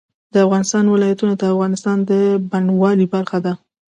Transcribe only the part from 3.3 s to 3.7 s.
ده.